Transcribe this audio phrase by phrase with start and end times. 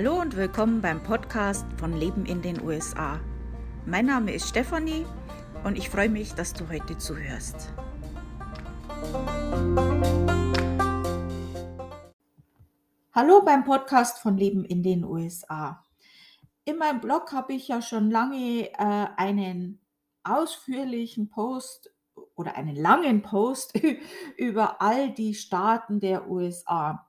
[0.00, 3.18] Hallo und willkommen beim Podcast von Leben in den USA.
[3.84, 5.04] Mein Name ist Stefanie
[5.64, 7.74] und ich freue mich, dass du heute zuhörst.
[13.12, 15.84] Hallo beim Podcast von Leben in den USA.
[16.64, 19.80] In meinem Blog habe ich ja schon lange äh, einen
[20.22, 21.92] ausführlichen Post
[22.36, 23.76] oder einen langen Post
[24.36, 27.08] über all die Staaten der USA.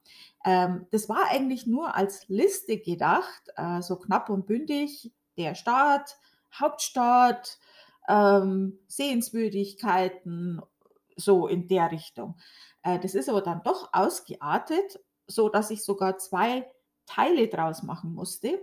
[0.49, 6.17] Ähm, das war eigentlich nur als Liste gedacht, äh, so knapp und bündig, der Staat,
[6.51, 7.59] Hauptstadt,
[8.07, 10.59] ähm, Sehenswürdigkeiten,
[11.15, 12.35] so in der Richtung.
[12.81, 16.67] Äh, das ist aber dann doch ausgeartet, so dass ich sogar zwei
[17.05, 18.59] Teile draus machen musste.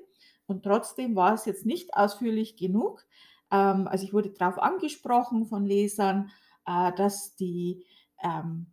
[0.46, 3.06] Und trotzdem war es jetzt nicht ausführlich genug.
[3.52, 6.32] Ähm, also ich wurde darauf angesprochen von Lesern,
[6.66, 7.86] äh, dass die
[8.24, 8.72] ähm,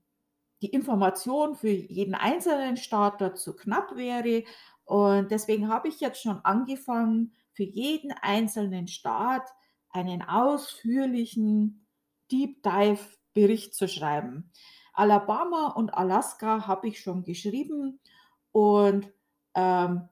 [0.64, 4.44] die Information für jeden einzelnen Staat dort zu knapp wäre.
[4.86, 9.48] Und deswegen habe ich jetzt schon angefangen, für jeden einzelnen Staat
[9.90, 11.86] einen ausführlichen
[12.32, 13.02] Deep Dive
[13.34, 14.52] Bericht zu schreiben.
[14.94, 18.00] Alabama und Alaska habe ich schon geschrieben
[18.52, 19.12] und
[19.56, 20.08] ähm,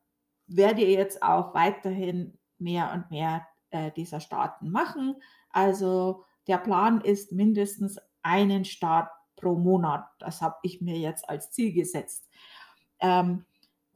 [0.48, 5.16] werde jetzt auch weiterhin mehr und mehr äh, dieser Staaten machen.
[5.50, 9.10] Also der Plan ist mindestens einen Staat
[9.42, 10.06] pro Monat.
[10.20, 12.30] Das habe ich mir jetzt als Ziel gesetzt.
[13.00, 13.46] Ähm,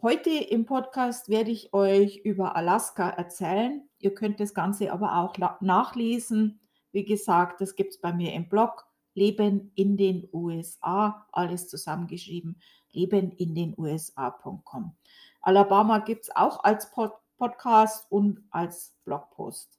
[0.01, 3.88] heute im Podcast werde ich euch über Alaska erzählen.
[3.99, 6.59] Ihr könnt das Ganze aber auch nachlesen.
[6.91, 8.85] Wie gesagt, das gibt es bei mir im Blog.
[9.13, 12.59] Leben in den USA, alles zusammengeschrieben,
[12.91, 14.93] leben in den USA.com.
[15.41, 19.74] Alabama gibt es auch als Pod Podcast und als Blogpost.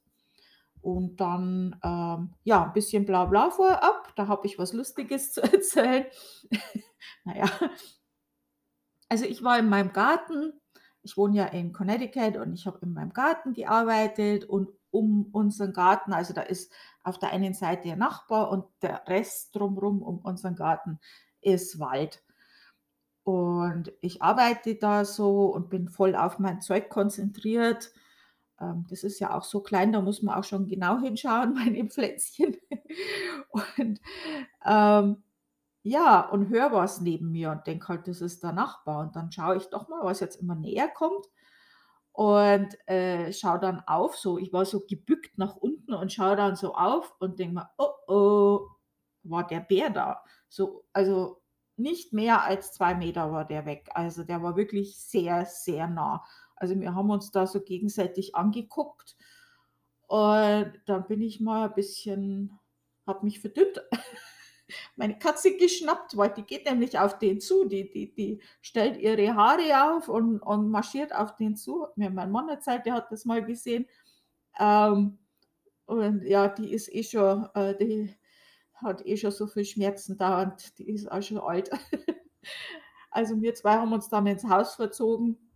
[0.87, 4.13] Und dann, ähm, ja, ein bisschen Blabla vorab.
[4.15, 6.05] Da habe ich was Lustiges zu erzählen.
[7.25, 7.49] naja,
[9.09, 10.53] also ich war in meinem Garten.
[11.03, 15.73] Ich wohne ja in Connecticut und ich habe in meinem Garten gearbeitet und um unseren
[15.73, 16.71] Garten, also da ist
[17.03, 21.01] auf der einen Seite der Nachbar und der Rest drumherum um unseren Garten
[21.41, 22.23] ist Wald.
[23.23, 27.91] Und ich arbeite da so und bin voll auf mein Zeug konzentriert
[28.89, 31.89] das ist ja auch so klein, da muss man auch schon genau hinschauen bei dem
[31.89, 32.57] Pflänzchen.
[33.49, 34.01] Und
[34.65, 35.23] ähm,
[35.83, 39.01] ja, und höre was neben mir und denke halt, das ist der Nachbar.
[39.01, 41.27] Und dann schaue ich doch mal, was jetzt immer näher kommt.
[42.11, 46.55] Und äh, schaue dann auf, so ich war so gebückt nach unten und schaue dann
[46.55, 48.67] so auf und denke mir, oh oh,
[49.23, 50.23] war der Bär da.
[50.49, 51.41] So, also
[51.75, 53.89] nicht mehr als zwei Meter war der weg.
[53.93, 56.23] Also der war wirklich sehr, sehr nah.
[56.57, 59.15] Also wir haben uns da so gegenseitig angeguckt
[60.07, 62.59] und dann bin ich mal ein bisschen,
[63.05, 63.81] habe mich verdünnt.
[64.95, 67.65] Meine Katze geschnappt, weil die geht nämlich auf den zu.
[67.65, 71.87] Die, die, die stellt ihre Haare auf und, und marschiert auf den zu.
[71.95, 73.85] Mir mein Mann erzählt, der hat das mal gesehen.
[74.59, 75.19] Ähm,
[75.85, 78.13] und ja, die ist eh schon, äh, die
[78.73, 80.77] hat eh schon so viel Schmerzen dauernd.
[80.79, 81.69] Die ist auch schon alt.
[83.11, 85.46] also wir zwei haben uns dann ins Haus verzogen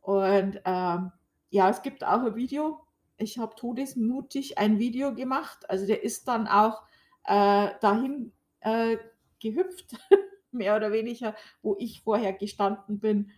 [0.00, 1.12] und ähm,
[1.50, 2.80] ja, es gibt auch ein Video.
[3.16, 5.68] Ich habe todesmutig ein Video gemacht.
[5.68, 6.82] Also der ist dann auch
[7.24, 8.96] äh, dahin äh,
[9.40, 9.96] gehüpft,
[10.52, 13.30] mehr oder weniger, wo ich vorher gestanden bin.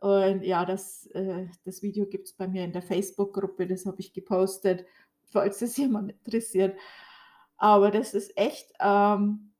[0.00, 4.00] Und ja, das, äh, das Video gibt es bei mir in der Facebook-Gruppe, das habe
[4.00, 4.84] ich gepostet,
[5.30, 6.76] falls das jemand interessiert.
[7.56, 9.52] Aber das ist echt, ähm,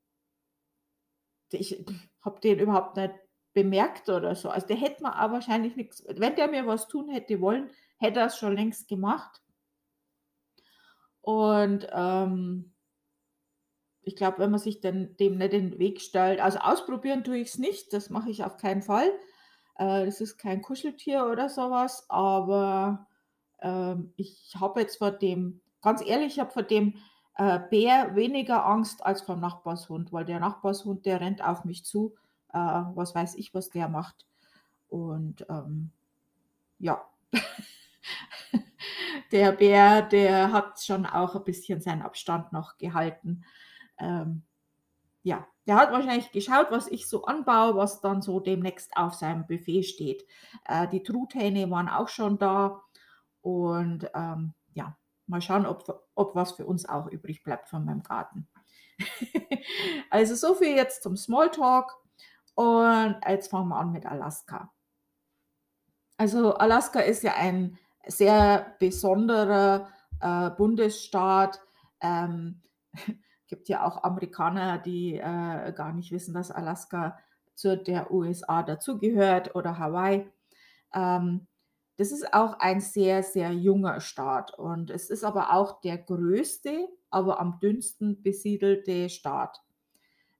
[1.51, 1.85] ich
[2.21, 3.13] habe den überhaupt nicht
[3.53, 4.49] bemerkt oder so.
[4.49, 8.19] Also der hätte mir auch wahrscheinlich nichts, wenn der mir was tun hätte wollen, hätte
[8.19, 9.41] er es schon längst gemacht.
[11.21, 12.73] Und ähm,
[14.01, 17.37] ich glaube, wenn man sich denn, dem nicht in den Weg stellt, also ausprobieren tue
[17.37, 19.09] ich es nicht, das mache ich auf keinen Fall.
[19.75, 23.07] Äh, das ist kein Kuscheltier oder sowas, aber
[23.61, 26.95] ähm, ich habe jetzt vor dem, ganz ehrlich, ich habe vor dem
[27.37, 32.15] äh, Bär weniger Angst als vom Nachbarshund, weil der Nachbarshund, der rennt auf mich zu
[32.53, 34.25] äh, was weiß ich, was der macht.
[34.89, 35.91] Und ähm,
[36.79, 37.03] ja,
[39.31, 43.43] der Bär, der hat schon auch ein bisschen seinen Abstand noch gehalten.
[43.97, 44.43] Ähm,
[45.23, 49.47] ja, der hat wahrscheinlich geschaut, was ich so anbaue, was dann so demnächst auf seinem
[49.47, 50.25] Buffet steht.
[50.65, 52.81] Äh, die Truthähne waren auch schon da
[53.41, 54.97] und ähm, ja,
[55.27, 58.47] mal schauen, ob, ob was für uns auch übrig bleibt von meinem Garten.
[60.09, 62.02] also so viel jetzt zum Smalltalk.
[62.55, 64.73] Und jetzt fangen wir an mit Alaska.
[66.17, 69.89] Also Alaska ist ja ein sehr besonderer
[70.21, 71.61] äh, Bundesstaat.
[72.01, 72.61] Ähm,
[73.47, 77.19] gibt ja auch Amerikaner, die äh, gar nicht wissen, dass Alaska
[77.55, 80.29] zu der USA dazugehört oder Hawaii.
[80.93, 81.47] Ähm,
[81.97, 86.89] Das ist auch ein sehr, sehr junger Staat und es ist aber auch der größte,
[87.11, 89.62] aber am dünnsten besiedelte Staat.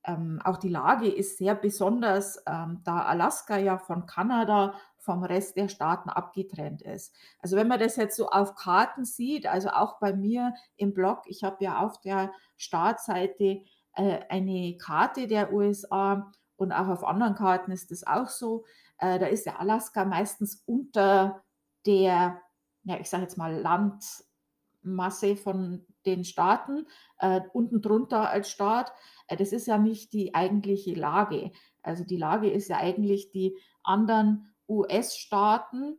[0.05, 5.57] Ähm, auch die Lage ist sehr besonders, ähm, da Alaska ja von Kanada vom Rest
[5.57, 7.13] der Staaten abgetrennt ist.
[7.39, 11.23] Also wenn man das jetzt so auf Karten sieht, also auch bei mir im Blog,
[11.25, 13.61] ich habe ja auf der Startseite
[13.95, 18.65] äh, eine Karte der USA und auch auf anderen Karten ist das auch so.
[18.97, 21.43] Äh, da ist ja Alaska meistens unter
[21.85, 22.41] der,
[22.83, 26.87] ja, ich sage jetzt mal Landmasse von den Staaten,
[27.19, 28.91] äh, unten drunter als Staat.
[29.27, 31.51] Äh, das ist ja nicht die eigentliche Lage.
[31.81, 35.97] Also die Lage ist ja eigentlich die anderen US-Staaten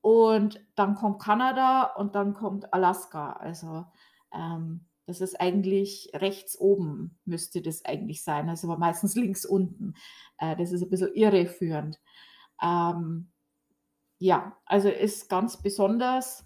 [0.00, 3.32] und dann kommt Kanada und dann kommt Alaska.
[3.32, 3.86] Also
[4.32, 8.48] ähm, das ist eigentlich rechts oben, müsste das eigentlich sein.
[8.48, 9.94] Also aber meistens links unten.
[10.38, 11.98] Äh, das ist ein bisschen irreführend.
[12.62, 13.32] Ähm,
[14.18, 16.44] ja, also ist ganz besonders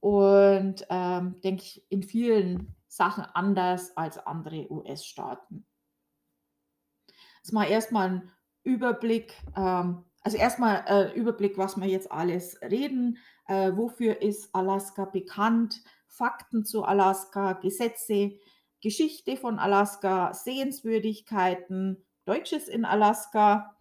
[0.00, 5.66] und ähm, denke ich in vielen Sachen anders als andere US-Staaten.
[7.42, 8.32] Jetzt mal erstmal ein
[8.64, 13.18] Überblick, ähm, also erstmal äh, Überblick, was wir jetzt alles reden.
[13.46, 15.82] Äh, wofür ist Alaska bekannt?
[16.06, 18.38] Fakten zu Alaska, Gesetze,
[18.80, 23.76] Geschichte von Alaska, Sehenswürdigkeiten, Deutsches in Alaska.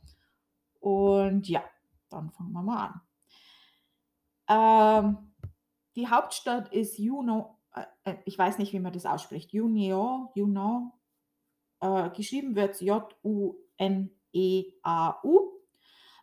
[0.79, 1.63] Und ja,
[2.09, 3.01] dann fangen wir mal
[4.47, 5.07] an.
[5.07, 5.31] Ähm,
[5.95, 10.92] die Hauptstadt ist Juneau, äh, äh, ich weiß nicht, wie man das ausspricht, Juneau, Juneau.
[11.81, 13.56] Äh, geschrieben wird J-U-N-E-A-U.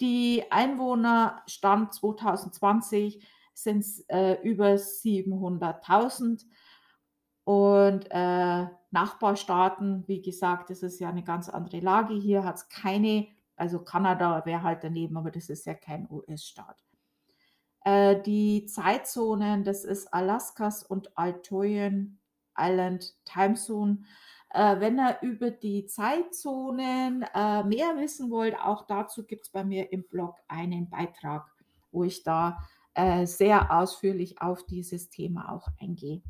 [0.00, 3.24] Die Einwohnerstand 2020
[3.54, 6.46] sind äh, über 700.000
[7.44, 12.14] und äh, Nachbarstaaten, wie gesagt, das ist ja eine ganz andere Lage.
[12.14, 16.82] Hier hat es keine, also Kanada wäre halt daneben, aber das ist ja kein US-Staat.
[17.84, 22.18] Äh, die Zeitzonen, das ist Alaskas und Altoian
[22.58, 24.04] Island Timezone.
[24.50, 29.64] Äh, wenn ihr über die Zeitzonen äh, mehr wissen wollt, auch dazu gibt es bei
[29.64, 31.46] mir im Blog einen Beitrag,
[31.92, 32.58] wo ich da
[32.94, 36.22] äh, sehr ausführlich auf dieses Thema auch eingehe.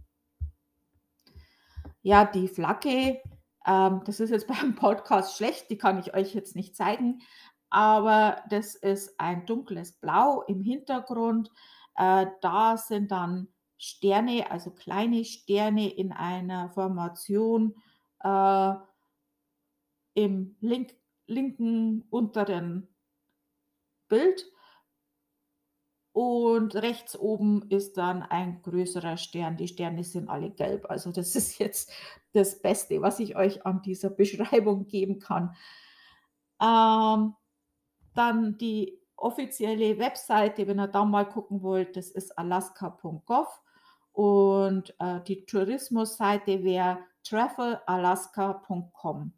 [2.02, 3.20] Ja, die Flagge,
[3.66, 7.22] ähm, das ist jetzt beim Podcast schlecht, die kann ich euch jetzt nicht zeigen,
[7.70, 11.50] aber das ist ein dunkles Blau im Hintergrund.
[11.96, 17.74] Äh, da sind dann Sterne, also kleine Sterne in einer Formation
[18.22, 18.74] äh,
[20.14, 20.94] im link,
[21.26, 22.88] linken unteren
[24.08, 24.44] Bild.
[26.12, 29.56] Und rechts oben ist dann ein größerer Stern.
[29.56, 30.90] Die Sterne sind alle gelb.
[30.90, 31.92] Also das ist jetzt
[32.32, 35.54] das Beste, was ich euch an dieser Beschreibung geben kann.
[36.60, 37.34] Ähm,
[38.14, 43.62] dann die offizielle Webseite, wenn ihr da mal gucken wollt, das ist alaska.gov
[44.12, 49.32] und äh, die Tourismusseite wäre travelalaska.com.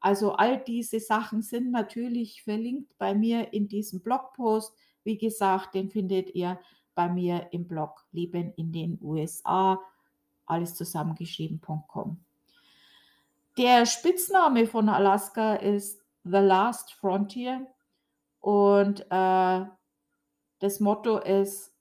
[0.00, 4.74] Also all diese Sachen sind natürlich verlinkt bei mir in diesem Blogpost.
[5.04, 6.58] Wie gesagt, den findet ihr
[6.94, 9.80] bei mir im Blog Leben in den USA,
[10.46, 12.18] alles zusammengeschrieben.com.
[13.58, 17.66] Der Spitzname von Alaska ist The Last Frontier
[18.46, 19.66] und äh,
[20.60, 21.74] das Motto ist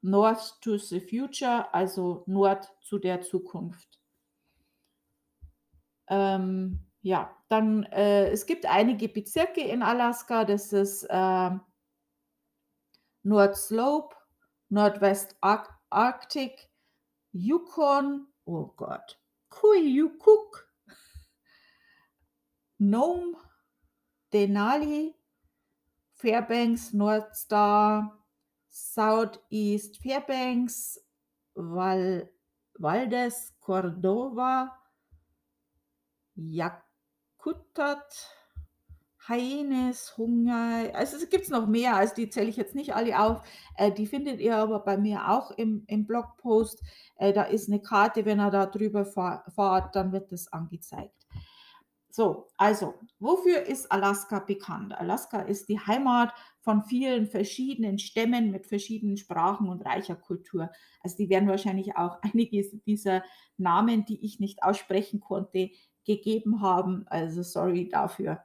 [0.00, 4.00] North to the Future, also Nord zu der Zukunft.
[6.06, 11.50] Ähm, ja, dann äh, es gibt einige Bezirke in Alaska, das ist äh,
[13.22, 14.16] North Slope,
[14.70, 16.70] Nordwest Ar Arctic,
[17.32, 20.72] Yukon, oh Gott, Kuyukuk,
[22.78, 23.36] Nome,
[24.32, 25.17] Denali,
[26.18, 28.18] Fairbanks, Northstar,
[28.68, 31.00] Southeast Fairbanks,
[31.54, 32.28] Val
[32.80, 34.70] Valdes, Cordova,
[36.36, 38.14] Jakutat,
[39.28, 43.42] Haines, Hunger, also es gibt noch mehr, also die zähle ich jetzt nicht alle auf.
[43.76, 46.82] Äh, die findet ihr aber bei mir auch im, im Blogpost.
[47.16, 51.17] Äh, da ist eine Karte, wenn ihr da drüber fahrt, dann wird das angezeigt.
[52.10, 54.98] So, also, wofür ist Alaska bekannt?
[54.98, 60.70] Alaska ist die Heimat von vielen verschiedenen Stämmen mit verschiedenen Sprachen und reicher Kultur.
[61.02, 63.22] Also die werden wahrscheinlich auch einige dieser
[63.58, 65.70] Namen, die ich nicht aussprechen konnte,
[66.04, 67.06] gegeben haben.
[67.08, 68.42] Also sorry dafür.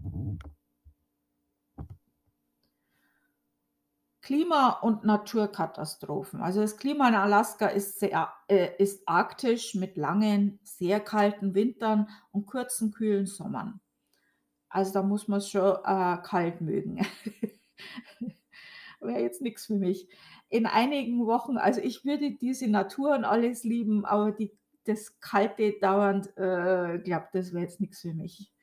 [4.24, 6.42] Klima- und Naturkatastrophen.
[6.42, 12.08] Also das Klima in Alaska ist, sehr, äh, ist arktisch mit langen, sehr kalten Wintern
[12.32, 13.82] und kurzen, kühlen Sommern.
[14.70, 17.06] Also da muss man schon äh, kalt mögen.
[19.02, 20.08] Wäre jetzt nichts für mich.
[20.48, 25.74] In einigen Wochen, also ich würde diese Natur und alles lieben, aber die, das Kalte
[25.82, 28.54] dauernd, äh, glaube das wäre jetzt nichts für mich.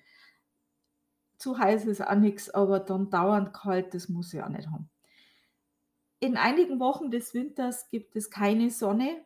[1.37, 4.90] Zu heiß ist auch nichts, aber dann dauernd kalt, das muss ich auch nicht haben.
[6.21, 9.25] In einigen Wochen des Winters gibt es keine Sonne.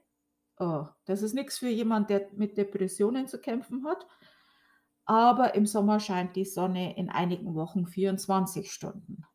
[0.58, 4.06] Oh, das ist nichts für jemand, der mit Depressionen zu kämpfen hat.
[5.04, 9.26] Aber im Sommer scheint die Sonne in einigen Wochen 24 Stunden.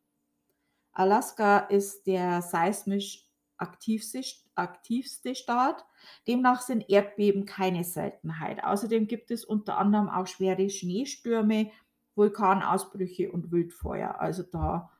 [0.92, 3.26] Alaska ist der seismisch
[3.58, 4.22] aktivste,
[4.54, 5.84] aktivste Staat.
[6.26, 8.64] Demnach sind Erdbeben keine Seltenheit.
[8.64, 11.70] Außerdem gibt es unter anderem auch schwere Schneestürme,
[12.14, 14.18] Vulkanausbrüche und Wildfeuer.
[14.18, 14.90] Also da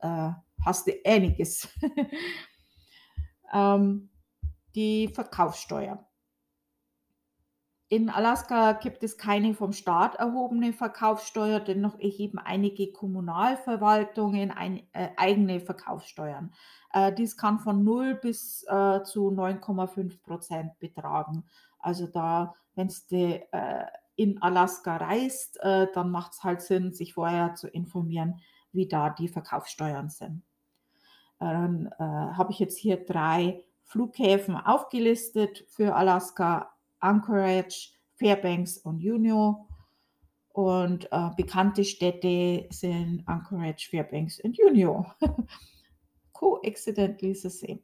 [0.00, 0.32] äh,
[0.64, 1.68] hast du einiges.
[3.52, 4.10] ähm,
[4.74, 6.04] die Verkaufssteuer.
[7.90, 15.08] In Alaska gibt es keine vom Staat erhobene Verkaufssteuer, dennoch erheben einige Kommunalverwaltungen ein, äh,
[15.16, 16.52] eigene Verkaufssteuern.
[16.92, 21.44] Äh, dies kann von 0 bis äh, zu 9,5 Prozent betragen.
[21.78, 23.86] Also da, wenn du äh,
[24.16, 29.08] in Alaska reist, äh, dann macht es halt Sinn, sich vorher zu informieren, wie da
[29.08, 30.42] die Verkaufssteuern sind.
[31.38, 39.66] Dann äh, habe ich jetzt hier drei Flughäfen aufgelistet für Alaska, Anchorage, Fairbanks und Juneau.
[40.48, 45.06] Und äh, bekannte Städte sind Anchorage, Fairbanks und Juneau.
[46.32, 47.80] Coincidentally the same.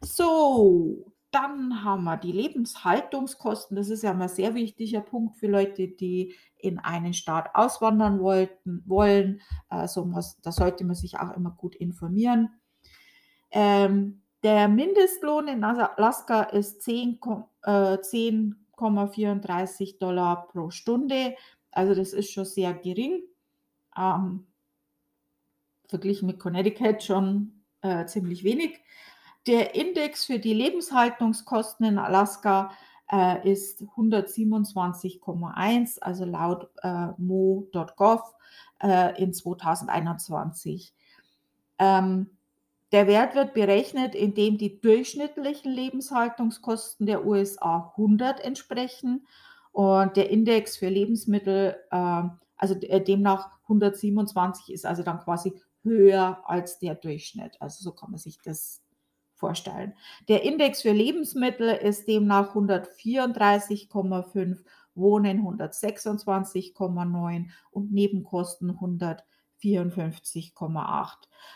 [0.00, 3.76] So, dann haben wir die Lebenshaltungskosten.
[3.76, 8.20] Das ist ja mal ein sehr wichtiger Punkt für Leute, die in einen Staat auswandern
[8.20, 9.40] wollten, wollen.
[9.68, 10.08] Also
[10.42, 12.50] da sollte man sich auch immer gut informieren.
[13.54, 21.34] Ähm, der Mindestlohn in Alaska ist 10,34 äh, Dollar pro Stunde.
[21.70, 23.22] Also das ist schon sehr gering.
[23.96, 24.46] Ähm,
[25.88, 28.80] verglichen mit Connecticut schon äh, ziemlich wenig.
[29.46, 32.72] Der Index für die Lebenshaltungskosten in Alaska
[33.12, 38.34] äh, ist 127,1, also laut äh, mo.gov
[38.82, 40.92] äh, in 2021.
[41.78, 42.33] Ähm,
[42.94, 49.26] der Wert wird berechnet, indem die durchschnittlichen Lebenshaltungskosten der USA 100 entsprechen
[49.72, 52.22] und der Index für Lebensmittel, äh,
[52.56, 57.60] also demnach 127 ist also dann quasi höher als der Durchschnitt.
[57.60, 58.80] Also so kann man sich das
[59.32, 59.94] vorstellen.
[60.28, 64.58] Der Index für Lebensmittel ist demnach 134,5,
[64.94, 69.24] Wohnen 126,9 und Nebenkosten 100.
[69.62, 71.08] 54,8.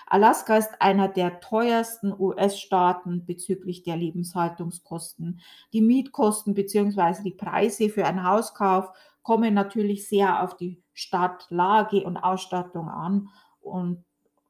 [0.06, 5.40] Alaska ist einer der teuersten US-Staaten bezüglich der Lebenshaltungskosten.
[5.72, 7.22] Die Mietkosten bzw.
[7.22, 8.90] die Preise für einen Hauskauf
[9.22, 13.28] kommen natürlich sehr auf die Stadtlage und Ausstattung an.
[13.60, 14.04] Und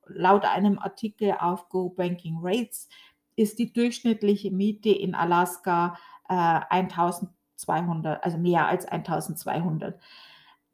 [0.06, 2.88] laut einem Artikel auf Go Banking Rates
[3.36, 5.96] ist die durchschnittliche Miete in Alaska
[6.28, 10.00] äh, 1200, also mehr als 1200.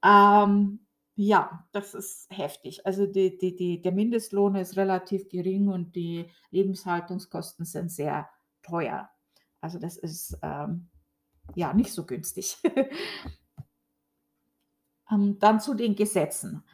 [0.02, 0.83] Ähm,
[1.16, 2.86] ja, das ist heftig.
[2.86, 8.28] Also die, die, die, der Mindestlohn ist relativ gering und die Lebenshaltungskosten sind sehr
[8.62, 9.08] teuer.
[9.60, 10.88] Also das ist ähm,
[11.54, 12.56] ja nicht so günstig.
[15.10, 16.64] ähm, dann zu den Gesetzen.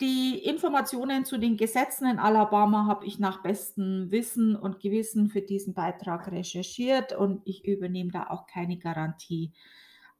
[0.00, 5.42] Die Informationen zu den Gesetzen in Alabama habe ich nach bestem Wissen und Gewissen für
[5.42, 9.52] diesen Beitrag recherchiert und ich übernehme da auch keine Garantie.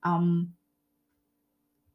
[0.05, 0.57] Ähm,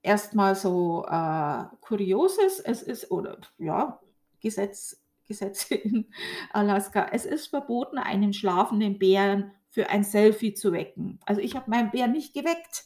[0.01, 3.99] erstmal so äh, Kurioses, es ist, oder ja,
[4.39, 6.11] Gesetz, Gesetze in
[6.51, 11.19] Alaska, es ist verboten, einen schlafenden Bären für ein Selfie zu wecken.
[11.25, 12.85] Also ich habe meinen Bär nicht geweckt,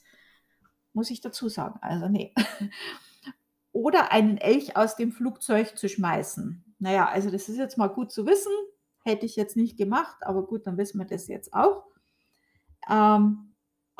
[0.93, 1.79] muss ich dazu sagen.
[1.81, 2.33] Also nee.
[3.71, 6.75] Oder einen Elch aus dem Flugzeug zu schmeißen.
[6.79, 8.51] Naja, also das ist jetzt mal gut zu wissen.
[9.03, 11.85] Hätte ich jetzt nicht gemacht, aber gut, dann wissen wir das jetzt auch.
[12.89, 13.50] Ähm,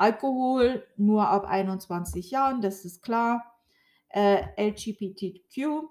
[0.02, 3.54] Alkohol nur ab 21 Jahren, das ist klar.
[4.10, 5.84] Äh, LGBTQ.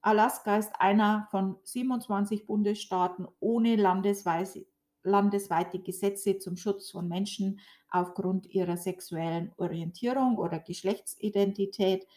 [0.00, 4.66] Alaska ist einer von 27 Bundesstaaten ohne landesweise,
[5.04, 12.08] landesweite Gesetze zum Schutz von Menschen aufgrund ihrer sexuellen Orientierung oder Geschlechtsidentität.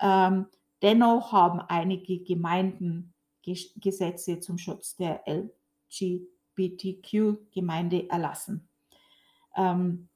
[0.00, 0.46] Ähm,
[0.80, 3.12] dennoch haben einige Gemeinden
[3.42, 5.22] Gesetze zum Schutz der
[6.56, 8.66] LGBTQ-Gemeinde erlassen.
[9.54, 10.08] Ähm,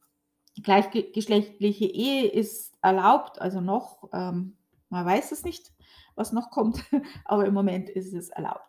[0.63, 4.57] gleichgeschlechtliche Ehe ist erlaubt, also noch, ähm,
[4.89, 5.73] man weiß es nicht,
[6.15, 6.85] was noch kommt,
[7.25, 8.69] aber im Moment ist es erlaubt.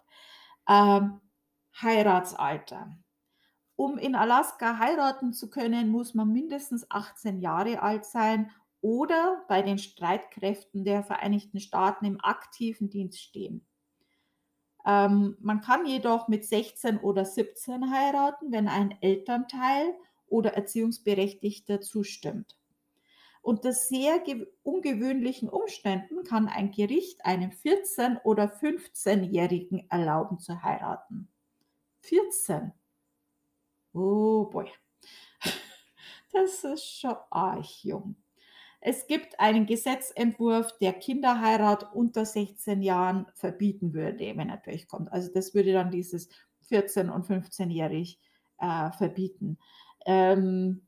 [0.68, 1.20] Ähm,
[1.82, 2.98] Heiratsalter.
[3.76, 9.62] Um in Alaska heiraten zu können, muss man mindestens 18 Jahre alt sein oder bei
[9.62, 13.66] den Streitkräften der Vereinigten Staaten im aktiven Dienst stehen.
[14.86, 19.94] Ähm, man kann jedoch mit 16 oder 17 heiraten, wenn ein Elternteil
[20.32, 22.58] oder Erziehungsberechtigter zustimmt.
[23.44, 24.24] Unter sehr
[24.64, 31.28] ungewöhnlichen Umständen kann ein Gericht einem 14- oder 15-Jährigen erlauben zu heiraten.
[32.02, 32.72] 14.
[33.94, 34.70] Oh boy.
[36.34, 38.16] Das ist schon arg jung.
[38.80, 45.12] Es gibt einen Gesetzentwurf, der Kinderheirat unter 16 Jahren verbieten würde, wenn er durchkommt.
[45.12, 46.30] Also das würde dann dieses
[46.70, 48.18] 14- und 15-jährig
[48.60, 49.58] äh, verbieten.
[50.06, 50.88] Ähm,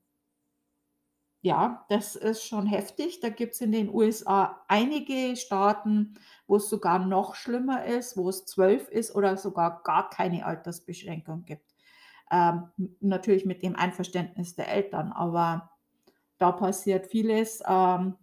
[1.42, 3.20] ja, das ist schon heftig.
[3.20, 8.30] Da gibt es in den USA einige Staaten, wo es sogar noch schlimmer ist, wo
[8.30, 11.76] es zwölf ist oder sogar gar keine Altersbeschränkung gibt.
[12.32, 12.70] Ähm,
[13.02, 15.70] natürlich mit dem Einverständnis der Eltern, aber
[16.38, 18.16] da passiert vieles, ähm,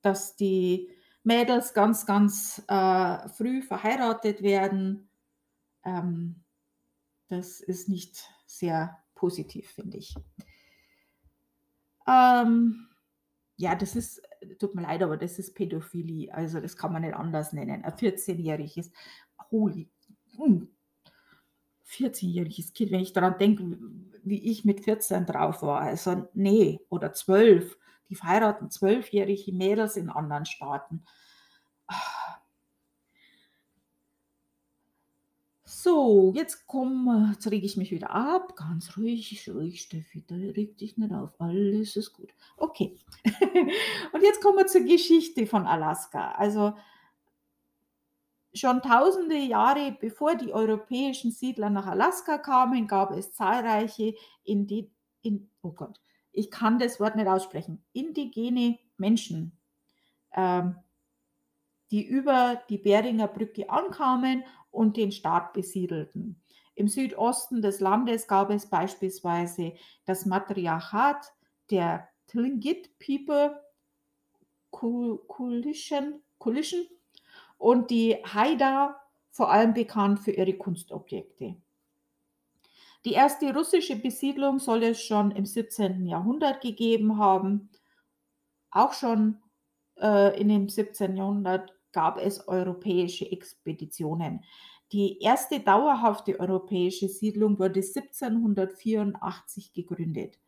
[0.00, 0.90] dass die
[1.22, 5.10] Mädels ganz, ganz äh, früh verheiratet werden.
[5.84, 6.42] Ähm,
[7.28, 10.16] das ist nicht sehr positiv, finde ich.
[12.08, 12.88] Ähm,
[13.56, 14.20] ja, das ist,
[14.58, 16.34] tut mir leid, aber das ist Pädophilie.
[16.34, 17.84] Also das kann man nicht anders nennen.
[17.84, 18.90] Ein 14-jähriges,
[19.52, 19.88] holy,
[21.88, 23.78] 14-jähriges hm, Kind, wenn ich daran denke,
[24.24, 25.82] wie ich mit 14 drauf war.
[25.82, 27.78] Also nee, oder 12.
[28.08, 31.04] Die verheiraten 12-jährige Mädels in anderen Staaten.
[35.82, 38.54] So, jetzt komm, jetzt rege ich mich wieder ab.
[38.54, 41.32] Ganz ruhig, ruhig, Steffi, da reg dich nicht auf.
[41.40, 42.28] Alles ist gut.
[42.56, 42.96] Okay.
[44.12, 46.36] Und jetzt kommen wir zur Geschichte von Alaska.
[46.36, 46.74] Also
[48.54, 54.14] schon tausende Jahre bevor die europäischen Siedler nach Alaska kamen, gab es zahlreiche
[54.44, 54.88] Indi
[55.22, 59.58] in, oh Gott, ich kann das Wort nicht aussprechen, indigene Menschen,
[60.32, 60.76] ähm,
[61.90, 66.42] die über die Beringer Brücke ankamen und den Staat besiedelten.
[66.74, 69.74] Im Südosten des Landes gab es beispielsweise
[70.06, 71.32] das Matriarchat
[71.70, 73.62] der Tlingit People
[74.70, 76.86] Coalition, Coalition
[77.58, 78.98] und die Haida,
[79.30, 81.56] vor allem bekannt für ihre Kunstobjekte.
[83.04, 86.06] Die erste russische Besiedlung soll es schon im 17.
[86.06, 87.70] Jahrhundert gegeben haben.
[88.70, 89.38] Auch schon
[90.00, 91.16] äh, in dem 17.
[91.16, 94.44] Jahrhundert gab es europäische Expeditionen.
[94.92, 100.38] Die erste dauerhafte europäische Siedlung wurde 1784 gegründet.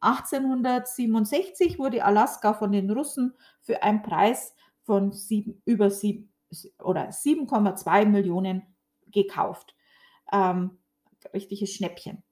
[0.00, 6.32] 1867 wurde Alaska von den Russen für einen Preis von sieben, über sieben,
[6.82, 8.62] oder 7,2 Millionen
[9.12, 9.76] gekauft.
[10.32, 10.78] Ähm,
[11.34, 12.22] richtiges Schnäppchen,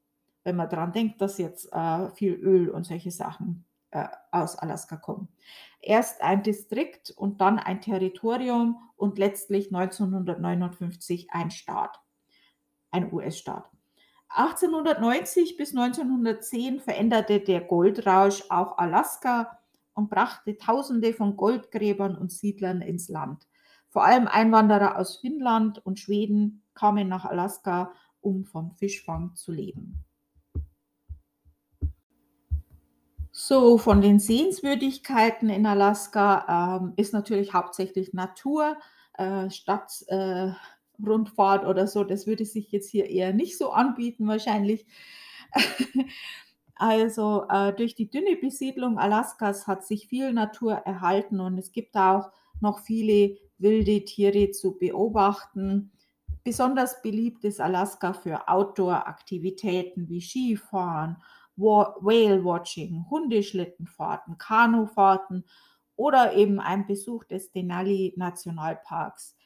[0.45, 4.97] wenn man daran denkt, dass jetzt äh, viel Öl und solche Sachen äh, aus Alaska
[4.97, 5.29] kommen.
[5.81, 12.01] Erst ein Distrikt und dann ein Territorium und letztlich 1959 ein Staat,
[12.91, 13.71] ein US-Staat.
[14.31, 19.59] 1890 bis 1910 veränderte der Goldrausch auch Alaska
[19.95, 23.49] und brachte Tausende von Goldgräbern und Siedlern ins Land.
[23.89, 30.05] Vor allem Einwanderer aus Finnland und Schweden kamen nach Alaska, um vom Fischfang zu leben.
[33.49, 38.77] So, von den Sehenswürdigkeiten in Alaska ähm, ist natürlich hauptsächlich Natur,
[39.15, 42.05] äh, Stadtrundfahrt äh, oder so.
[42.05, 44.85] Das würde sich jetzt hier eher nicht so anbieten, wahrscheinlich.
[46.75, 51.97] also äh, durch die dünne Besiedlung Alaskas hat sich viel Natur erhalten und es gibt
[51.97, 52.31] auch
[52.61, 55.91] noch viele wilde Tiere zu beobachten.
[56.45, 61.17] Besonders beliebt ist Alaska für Outdoor-Aktivitäten wie Skifahren
[61.59, 65.45] Whale-Watching, Hundeschlittenfahrten, Kanufahrten
[65.97, 69.37] oder eben ein Besuch des Denali Nationalparks.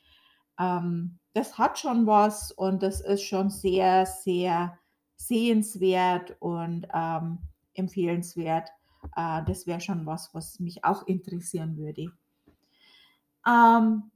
[0.59, 4.79] Ähm, das hat schon was und das ist schon sehr, sehr
[5.16, 7.38] sehenswert und ähm,
[7.75, 8.68] empfehlenswert.
[9.16, 12.12] Äh, das wäre schon was, was mich auch interessieren würde.
[13.46, 14.12] Ähm,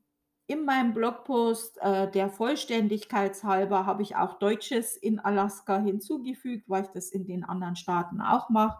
[0.46, 6.84] in meinem Blogpost, äh, der Vollständigkeit halber, habe ich auch Deutsches in Alaska hinzugefügt, weil
[6.84, 8.78] ich das in den anderen Staaten auch mache.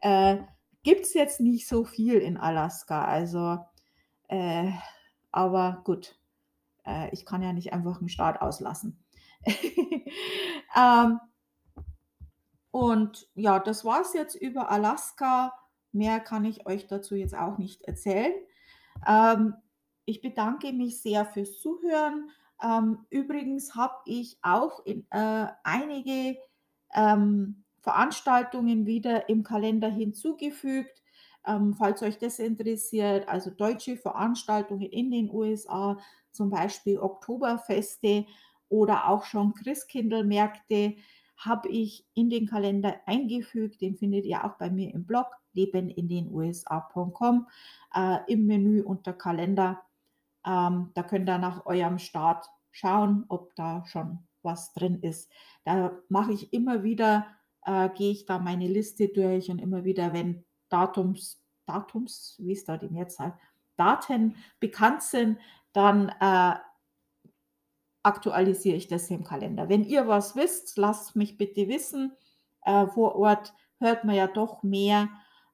[0.00, 0.38] Äh,
[0.82, 3.58] Gibt es jetzt nicht so viel in Alaska, also,
[4.28, 4.70] äh,
[5.30, 6.18] aber gut,
[6.84, 9.02] äh, ich kann ja nicht einfach einen Staat auslassen.
[10.76, 11.20] ähm,
[12.70, 15.54] und ja, das war es jetzt über Alaska.
[15.92, 18.32] Mehr kann ich euch dazu jetzt auch nicht erzählen.
[19.06, 19.54] Ähm,
[20.04, 22.30] ich bedanke mich sehr fürs Zuhören.
[22.62, 26.38] Ähm, übrigens habe ich auch in, äh, einige
[26.94, 31.02] ähm, Veranstaltungen wieder im Kalender hinzugefügt.
[31.46, 35.98] Ähm, falls euch das interessiert, also deutsche Veranstaltungen in den USA,
[36.30, 38.24] zum Beispiel Oktoberfeste
[38.68, 40.96] oder auch schon Christkindlmärkte,
[41.36, 43.80] habe ich in den Kalender eingefügt.
[43.80, 47.46] Den findet ihr auch bei mir im Blog lebenindenusa.com
[47.94, 49.82] äh, im Menü unter Kalender
[50.46, 55.30] ähm, da könnt ihr nach eurem Start schauen, ob da schon was drin ist.
[55.64, 57.26] Da mache ich immer wieder,
[57.64, 62.68] äh, gehe ich da meine Liste durch und immer wieder, wenn Datums, Datums, wie ist
[62.68, 63.38] da die Mehrzahl,
[63.76, 65.38] Daten bekannt sind,
[65.72, 66.54] dann äh,
[68.02, 69.68] aktualisiere ich das im Kalender.
[69.68, 72.12] Wenn ihr was wisst, lasst mich bitte wissen.
[72.62, 75.08] Äh, vor Ort hört man ja doch mehr.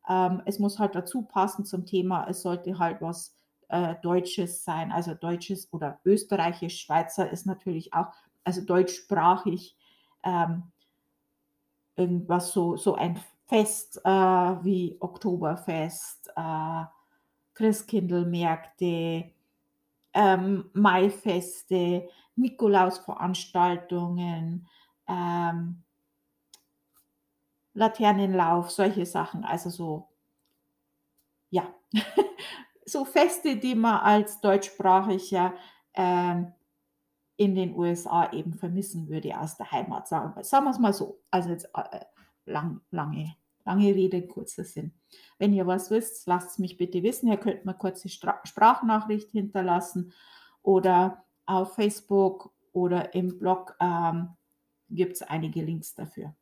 [0.09, 2.26] Ähm, es muss halt dazu passen zum Thema.
[2.29, 3.39] Es sollte halt was
[3.70, 8.12] äh, Deutsches sein, also Deutsches oder Österreichisch, Schweizer ist natürlich auch,
[8.44, 9.76] also deutschsprachig,
[10.24, 10.64] ähm,
[11.96, 16.85] irgendwas so, so ein Fest äh, wie Oktoberfest, äh,
[17.54, 19.30] Christkindlmärkte,
[20.14, 24.68] ähm, Maifeste, Nikolausveranstaltungen,
[25.09, 25.83] ähm,
[27.74, 29.44] Laternenlauf, solche Sachen.
[29.44, 30.09] Also so,
[31.50, 31.74] ja,
[32.90, 35.55] so Feste, die man als Deutschsprachiger
[35.94, 36.53] ähm,
[37.37, 40.92] in den USA eben vermissen würde aus der Heimat, sagen wir, sagen wir es mal
[40.92, 41.20] so.
[41.31, 42.00] Also jetzt äh,
[42.44, 44.92] lang, lange, lange Rede, kurzer Sinn.
[45.38, 47.29] Wenn ihr was wisst, lasst es mich bitte wissen.
[47.29, 50.12] Ihr könnt mir kurze Stra Sprachnachricht hinterlassen
[50.62, 54.37] oder auf Facebook oder im Blog ähm,
[54.90, 56.35] gibt es einige Links dafür.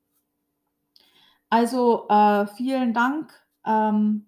[1.50, 3.32] Also äh, vielen Dank
[3.64, 4.26] ähm,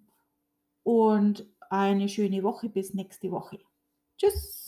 [0.83, 3.59] und eine schöne Woche bis nächste Woche.
[4.17, 4.60] Tschüss.